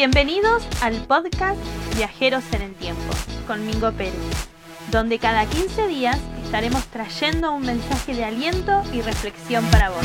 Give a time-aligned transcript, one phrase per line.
[0.00, 1.60] Bienvenidos al podcast
[1.94, 3.12] Viajeros en el Tiempo
[3.46, 4.14] con Mingo Pérez,
[4.90, 9.98] donde cada 15 días estaremos trayendo un mensaje de aliento y reflexión para vos.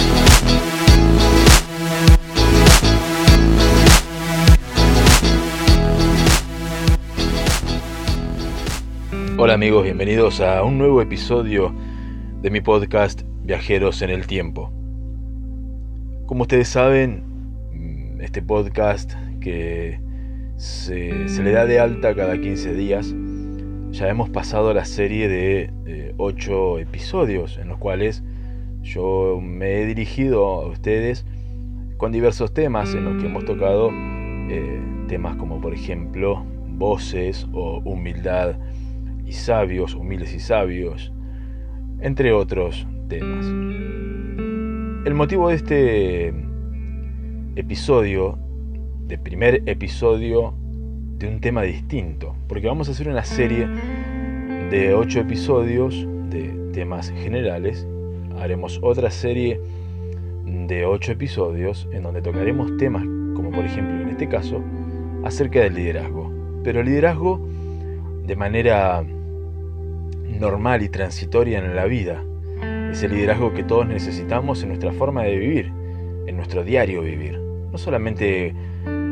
[9.38, 11.73] Hola amigos, bienvenidos a un nuevo episodio
[12.41, 14.73] de mi podcast Viajeros en el Tiempo.
[16.25, 19.13] Como ustedes saben, este podcast
[19.45, 19.99] que
[20.58, 23.13] se, le da de alta cada 15 días,
[23.91, 28.23] ya hemos pasado la serie de 8 episodios en los cuales
[28.81, 31.27] yo me he dirigido a ustedes
[31.98, 33.91] con diversos temas en los que hemos tocado
[34.50, 38.55] eh, temas como por ejemplo voces o humildad
[39.27, 41.14] y sabios, humildes y sabios,
[42.00, 43.45] entre otros temas.
[45.05, 46.34] El motivo de este
[47.56, 48.39] episodio,
[49.08, 50.53] de primer episodio
[51.17, 53.67] de un tema distinto, porque vamos a hacer una serie
[54.70, 57.88] de ocho episodios de temas generales,
[58.39, 59.59] haremos otra serie
[60.45, 63.03] de ocho episodios en donde tocaremos temas
[63.36, 64.62] como por ejemplo en este caso
[65.23, 66.31] acerca del liderazgo,
[66.64, 67.40] pero liderazgo
[68.25, 69.03] de manera
[70.40, 72.23] normal y transitoria en la vida.
[72.92, 75.72] Es el liderazgo que todos necesitamos en nuestra forma de vivir,
[76.25, 77.40] en nuestro diario vivir.
[77.72, 78.53] No solamente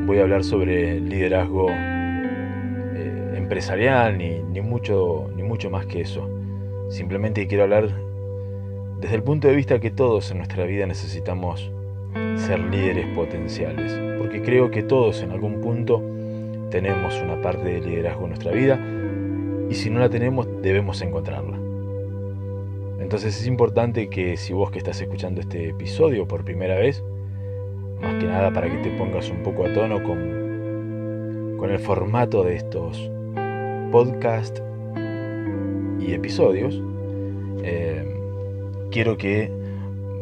[0.06, 6.30] voy a hablar sobre liderazgo eh, empresarial, ni, ni, mucho, ni mucho más que eso.
[6.90, 7.90] Simplemente quiero hablar
[9.00, 11.72] desde el punto de vista que todos en nuestra vida necesitamos
[12.36, 14.00] ser líderes potenciales.
[14.18, 16.02] Porque creo que todos en algún punto
[16.70, 18.80] tenemos una parte de liderazgo en nuestra vida
[19.70, 21.58] y si no la tenemos debemos encontrarla.
[23.00, 27.04] Entonces es importante que si vos que estás escuchando este episodio por primera vez,
[28.04, 32.44] más que nada para que te pongas un poco a tono con, con el formato
[32.44, 33.10] de estos
[33.92, 34.62] podcasts
[36.00, 36.82] y episodios,
[37.64, 38.04] eh,
[38.92, 39.52] quiero que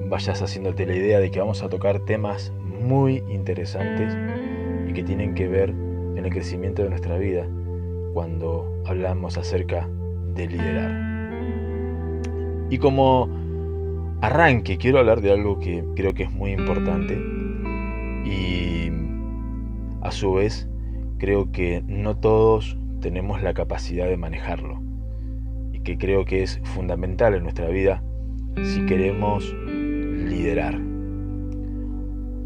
[0.07, 4.15] vayas haciéndote la idea de que vamos a tocar temas muy interesantes
[4.87, 7.47] y que tienen que ver en el crecimiento de nuestra vida
[8.13, 9.87] cuando hablamos acerca
[10.35, 11.11] de liderar.
[12.69, 13.29] Y como
[14.21, 17.40] arranque, quiero hablar de algo que creo que es muy importante
[18.25, 18.89] y
[20.01, 20.69] a su vez
[21.17, 24.81] creo que no todos tenemos la capacidad de manejarlo
[25.71, 28.03] y que creo que es fundamental en nuestra vida
[28.63, 30.79] si queremos liderar.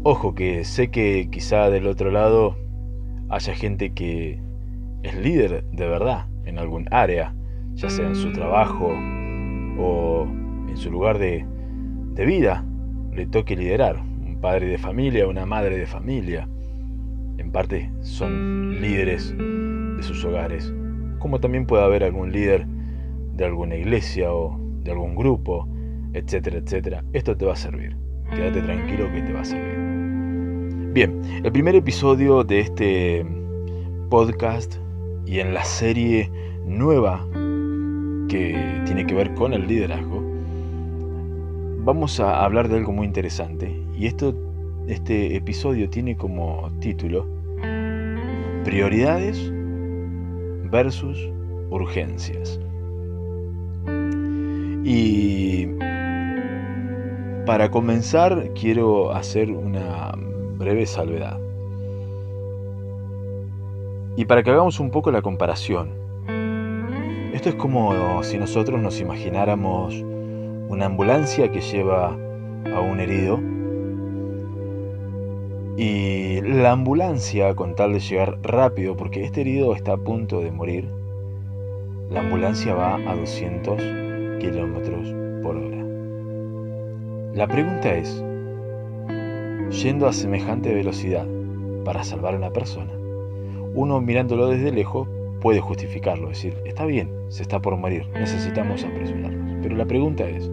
[0.02, 2.56] Ojo que sé que quizá del otro lado
[3.28, 4.40] haya gente que
[5.02, 7.34] es líder de verdad en algún área,
[7.74, 8.86] ya sea en su trabajo
[9.78, 10.26] o
[10.68, 11.44] en su lugar de,
[12.24, 12.64] vida,
[13.12, 14.02] le toque liderar.
[14.40, 16.48] Padre de familia, una madre de familia,
[17.38, 20.72] en parte son líderes de sus hogares.
[21.18, 22.66] Como también puede haber algún líder
[23.34, 25.68] de alguna iglesia o de algún grupo,
[26.12, 27.04] etcétera, etcétera.
[27.12, 27.96] Esto te va a servir.
[28.30, 30.92] Quédate tranquilo que te va a servir.
[30.92, 33.26] Bien, el primer episodio de este
[34.08, 34.76] podcast
[35.26, 36.30] y en la serie
[36.64, 37.26] nueva
[38.28, 40.15] que tiene que ver con el liderazgo,
[41.86, 43.80] vamos a hablar de algo muy interesante.
[43.96, 44.34] Y esto,
[44.88, 47.26] este episodio tiene como título
[48.64, 49.52] Prioridades
[50.68, 51.16] versus
[51.70, 52.58] urgencias.
[54.82, 55.68] Y
[57.46, 60.12] para comenzar quiero hacer una
[60.58, 61.38] breve salvedad.
[64.16, 65.90] Y para que hagamos un poco la comparación,
[67.32, 70.04] esto es como si nosotros nos imagináramos
[70.68, 72.16] una ambulancia que lleva
[72.74, 73.38] a un herido
[75.76, 80.50] y la ambulancia, con tal de llegar rápido, porque este herido está a punto de
[80.50, 80.88] morir,
[82.10, 83.76] la ambulancia va a 200
[84.40, 85.84] kilómetros por hora.
[87.34, 88.24] La pregunta es,
[89.82, 91.26] yendo a semejante velocidad
[91.84, 92.92] para salvar a una persona,
[93.74, 95.06] uno mirándolo desde lejos
[95.42, 99.58] puede justificarlo, decir, está bien, se está por morir, necesitamos apresurarnos.
[99.62, 100.50] Pero la pregunta es,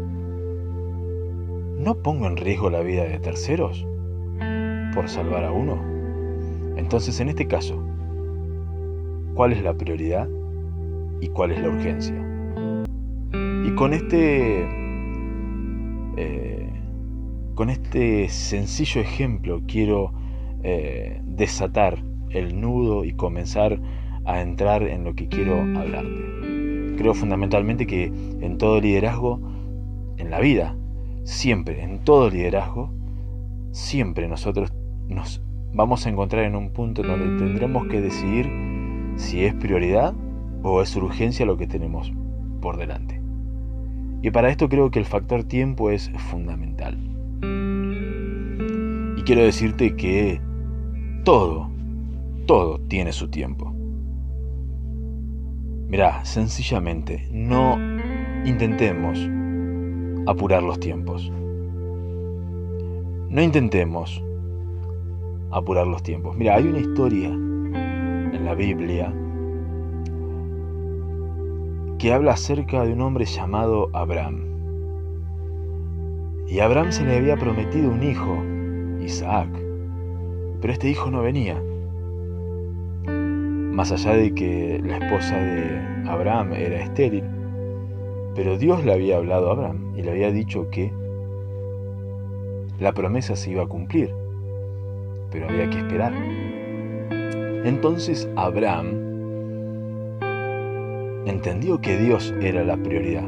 [1.84, 3.86] ¿no pongo en riesgo la vida de terceros
[4.96, 5.84] por salvar a uno?
[6.78, 7.84] Entonces, en este caso,
[9.34, 10.30] ¿cuál es la prioridad
[11.20, 12.16] y cuál es la urgencia?
[13.66, 14.66] Y con este,
[16.16, 16.70] eh,
[17.54, 20.14] con este sencillo ejemplo quiero
[20.64, 23.78] eh, desatar el nudo y comenzar
[24.24, 26.96] a entrar en lo que quiero hablarte.
[26.98, 29.42] Creo fundamentalmente que en todo liderazgo,
[30.18, 30.78] en la vida,
[31.24, 32.92] siempre, en todo liderazgo,
[33.72, 34.72] siempre nosotros
[35.08, 35.42] nos
[35.74, 38.50] vamos a encontrar en un punto donde tendremos que decidir
[39.16, 40.14] si es prioridad
[40.62, 42.12] o es urgencia lo que tenemos
[42.62, 43.22] por delante.
[44.22, 46.98] Y para esto creo que el factor tiempo es fundamental.
[49.18, 50.40] Y quiero decirte que
[51.24, 51.70] todo,
[52.46, 53.74] todo tiene su tiempo.
[55.90, 57.78] Mirá, sencillamente, no
[58.46, 59.20] intentemos
[60.26, 61.32] apurar los tiempos.
[63.30, 64.24] No intentemos
[65.52, 66.36] apurar los tiempos.
[66.38, 69.14] Mira, hay una historia en la Biblia
[72.00, 74.42] que habla acerca de un hombre llamado Abraham.
[76.48, 78.44] Y a Abraham se le había prometido un hijo,
[79.02, 79.50] Isaac,
[80.62, 81.62] pero este hijo no venía.
[83.06, 87.24] Más allá de que la esposa de Abraham era estéril,
[88.36, 90.92] pero Dios le había hablado a Abraham y le había dicho que
[92.80, 94.14] la promesa se iba a cumplir,
[95.32, 96.14] pero había que esperar.
[97.66, 99.04] Entonces Abraham
[101.26, 103.28] entendió que Dios era la prioridad.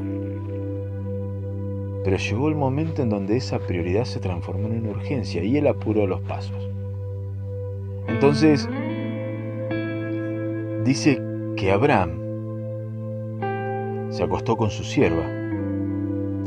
[2.03, 5.67] Pero llegó el momento en donde esa prioridad se transformó en una urgencia y él
[5.67, 6.69] apuró los pasos.
[8.07, 8.69] Entonces,
[10.83, 11.19] dice
[11.55, 12.24] que Abraham
[14.15, 15.25] se acostó con su sierva,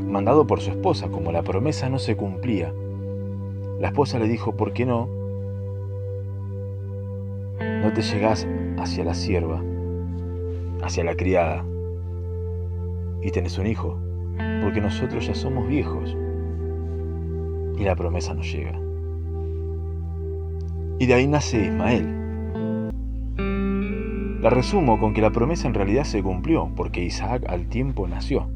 [0.06, 2.72] mandado por su esposa, como la promesa no se cumplía.
[3.78, 5.06] La esposa le dijo, ¿por qué no?
[7.82, 8.48] No te llegás
[8.78, 9.62] hacia la sierva
[10.82, 11.62] hacia la criada
[13.20, 13.98] y tenés un hijo,
[14.62, 16.16] porque nosotros ya somos viejos
[17.76, 18.80] y la promesa no llega.
[20.98, 22.17] Y de ahí nace Ismael.
[24.40, 28.48] La resumo con que la promesa en realidad se cumplió, porque Isaac al tiempo nació.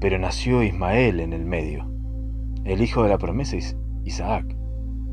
[0.00, 1.90] Pero nació Ismael en el medio.
[2.64, 4.56] El hijo de la promesa es Isaac.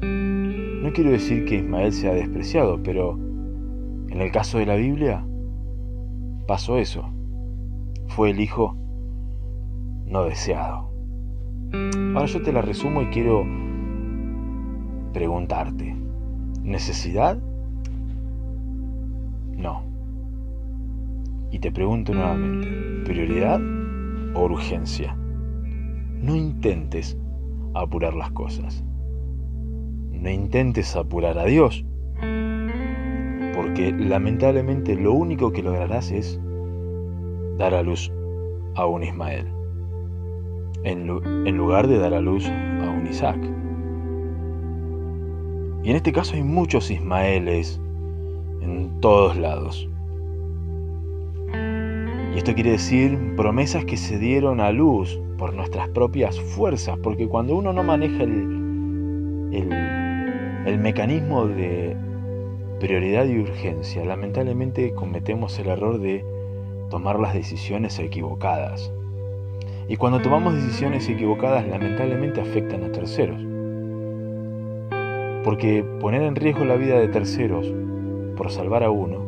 [0.02, 3.18] No quiero decir que Ismael sea despreciado, pero
[4.08, 5.26] en el caso de la Biblia,
[6.48, 7.04] pasó eso.
[8.08, 8.78] Fue el hijo
[10.06, 10.92] no deseado.
[12.16, 13.46] Ahora yo te la resumo y quiero
[15.12, 15.94] preguntarte.
[16.62, 17.38] ¿Necesidad?
[21.54, 22.68] Y te pregunto nuevamente,
[23.06, 23.62] ¿prioridad
[24.34, 25.16] o urgencia?
[26.20, 27.16] No intentes
[27.76, 28.84] apurar las cosas.
[30.12, 31.86] No intentes apurar a Dios
[33.54, 36.40] porque lamentablemente lo único que lograrás es
[37.60, 38.12] dar a luz
[38.74, 39.46] a un Ismael,
[40.84, 41.06] en,
[41.56, 43.38] lugar de dar a luz a un Isaac.
[45.84, 47.80] Y en este caso hay muchos Ismaeles
[48.62, 49.88] en todos lados.
[52.34, 57.28] Y esto quiere decir promesas que se dieron a luz por nuestras propias fuerzas, porque
[57.28, 59.52] cuando uno no maneja el,
[60.66, 61.96] el, mecanismo de
[62.80, 66.26] prioridad y urgencia, lamentablemente cometemos el error de
[66.90, 68.92] tomar las decisiones equivocadas.
[69.88, 73.40] Y cuando tomamos decisiones equivocadas, lamentablemente afectan a terceros.
[75.44, 77.72] Porque poner en riesgo la vida de terceros
[78.36, 79.20] por salvar a uno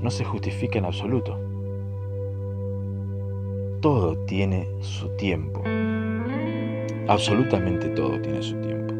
[0.00, 1.51] no se justifica en absoluto.
[3.82, 5.60] Todo tiene su tiempo.
[7.08, 8.94] Absolutamente todo tiene su tiempo.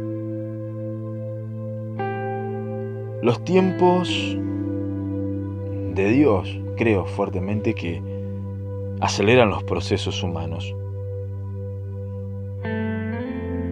[3.22, 4.08] Los tiempos
[5.94, 8.02] de Dios creo fuertemente que
[9.00, 10.74] aceleran los procesos humanos.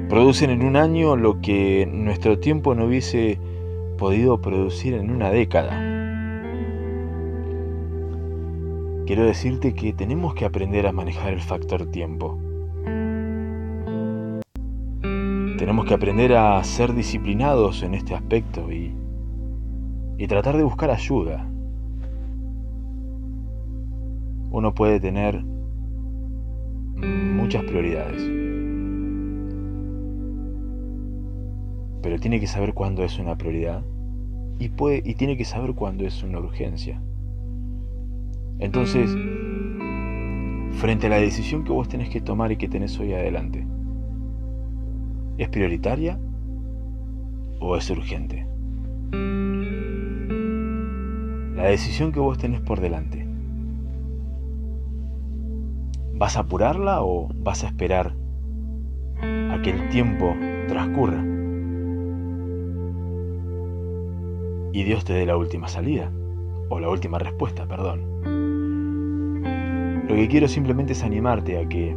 [0.08, 3.37] Producen en un año lo que nuestro tiempo no hubiese
[3.99, 5.89] podido producir en una década.
[9.10, 12.38] Quiero decirte que tenemos que aprender a manejar el factor tiempo.
[15.58, 18.94] Tenemos que aprender a ser disciplinados en este aspecto y
[20.16, 21.44] y tratar de buscar ayuda.
[24.52, 25.42] Uno puede tener
[26.94, 28.22] muchas prioridades,
[32.00, 33.82] pero tiene que saber cuándo es una prioridad
[34.60, 37.02] y, puede, y tiene que saber cuándo es una urgencia.
[38.60, 39.10] Entonces,
[40.78, 43.66] frente a la decisión que vos tenés que tomar y que tenés hoy adelante,
[45.38, 46.18] ¿es prioritaria
[47.58, 48.46] o es urgente?
[51.60, 53.26] la decisión que vos tenés por delante.
[56.14, 58.14] ¿Vas a apurarla o vas a esperar
[59.20, 60.34] a que el tiempo
[60.68, 61.22] transcurra?
[64.72, 66.10] Y Dios te dé la última salida,
[66.70, 68.39] o la última respuesta, perdón.
[70.10, 71.96] Lo que quiero simplemente es animarte a que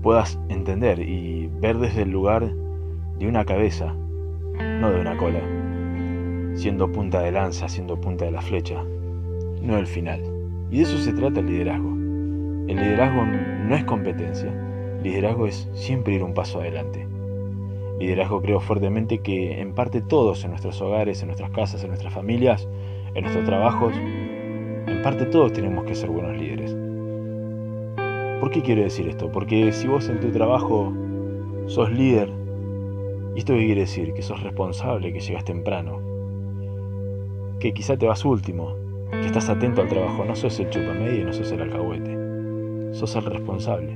[0.00, 2.54] puedas entender y ver desde el lugar
[3.18, 3.94] de una cabeza,
[4.80, 5.40] no de una cola,
[6.54, 8.82] siendo punta de lanza, siendo punta de la flecha,
[9.60, 10.22] no el final.
[10.70, 11.90] Y de eso se trata el liderazgo.
[11.90, 13.26] El liderazgo
[13.68, 14.50] no es competencia,
[15.02, 17.06] liderazgo es siempre ir un paso adelante.
[18.00, 22.14] Liderazgo creo fuertemente que en parte todos en nuestros hogares, en nuestras casas, en nuestras
[22.14, 22.66] familias,
[23.14, 23.92] en nuestros trabajos,
[24.86, 26.76] en parte todos tenemos que ser buenos líderes.
[28.40, 29.30] ¿Por qué quiero decir esto?
[29.32, 30.92] Porque si vos en tu trabajo
[31.66, 32.30] sos líder,
[33.34, 34.12] ¿y esto qué quiere decir?
[34.14, 36.00] Que sos responsable, que llegas temprano,
[37.58, 38.76] que quizá te vas último,
[39.10, 43.16] que estás atento al trabajo, no sos el chupamedia y no sos el alcahuete, sos
[43.16, 43.92] el responsable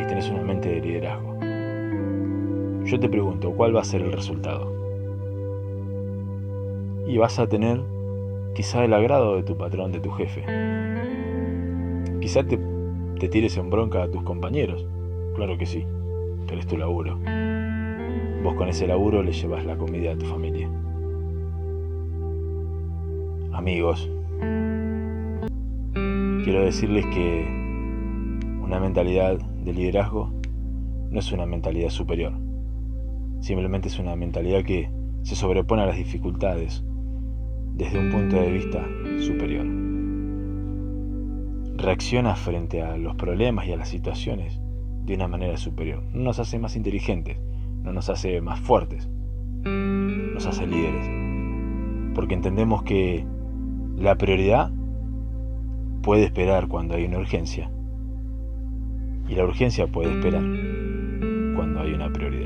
[0.00, 1.36] y tenés una mente de liderazgo.
[2.84, 4.72] Yo te pregunto, ¿cuál va a ser el resultado?
[7.06, 7.80] Y vas a tener
[8.54, 10.44] quizá el agrado de tu patrón, de tu jefe.
[12.20, 12.58] Quizá te,
[13.18, 14.86] te tires en bronca a tus compañeros,
[15.34, 15.86] claro que sí,
[16.46, 17.18] pero es tu laburo.
[18.42, 20.68] Vos con ese laburo le llevas la comida a tu familia.
[23.52, 24.10] Amigos,
[26.44, 27.44] quiero decirles que
[28.62, 30.30] una mentalidad de liderazgo
[31.10, 32.32] no es una mentalidad superior.
[33.40, 34.90] Simplemente es una mentalidad que
[35.22, 36.84] se sobrepone a las dificultades
[37.74, 38.86] desde un punto de vista
[39.20, 39.66] superior.
[41.76, 44.60] Reacciona frente a los problemas y a las situaciones
[45.04, 46.02] de una manera superior.
[46.12, 47.38] No nos hace más inteligentes,
[47.82, 49.08] no nos hace más fuertes,
[49.64, 51.10] nos hace líderes.
[52.14, 53.24] Porque entendemos que
[53.96, 54.70] la prioridad
[56.02, 57.70] puede esperar cuando hay una urgencia
[59.28, 60.42] y la urgencia puede esperar
[61.54, 62.41] cuando hay una prioridad.